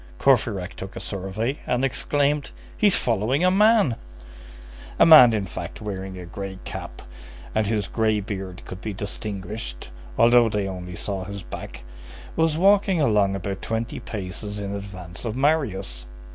Courfeyrac 0.17 0.73
took 0.73 0.95
a 0.95 0.99
survey, 0.99 1.59
and 1.67 1.85
exclaimed:— 1.85 2.49
"He's 2.75 2.95
following 2.95 3.43
a 3.45 3.51
man!" 3.51 3.97
A 4.97 5.05
man, 5.05 5.31
in 5.31 5.45
fact, 5.45 5.79
wearing 5.79 6.17
a 6.17 6.25
gray 6.25 6.57
cap, 6.65 7.03
and 7.53 7.67
whose 7.67 7.85
gray 7.87 8.19
beard 8.19 8.63
could 8.65 8.81
be 8.81 8.93
distinguished, 8.93 9.91
although 10.17 10.49
they 10.49 10.67
only 10.67 10.95
saw 10.95 11.23
his 11.23 11.43
back, 11.43 11.83
was 12.35 12.57
walking 12.57 12.99
along 12.99 13.35
about 13.35 13.61
twenty 13.61 13.99
paces 13.99 14.59
in 14.59 14.73
advance 14.73 15.23
of 15.23 15.35
Marius. 15.35 16.07